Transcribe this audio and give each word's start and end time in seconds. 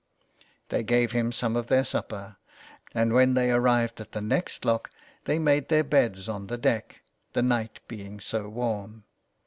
They 0.69 0.81
gave 0.81 1.11
him 1.11 1.31
some 1.31 1.55
of 1.55 1.67
their 1.67 1.85
supper, 1.85 2.37
and 2.91 3.13
when 3.13 3.35
they 3.35 3.51
arrived 3.51 4.01
at 4.01 4.13
the 4.13 4.19
next 4.19 4.65
lock 4.65 4.89
they 5.25 5.37
made 5.37 5.69
their 5.69 5.83
beds 5.83 6.27
on 6.27 6.47
the 6.47 6.57
deck, 6.57 7.01
the 7.33 7.43
night 7.43 7.81
being 7.87 8.19
so 8.19 8.49
warm. 8.49 9.03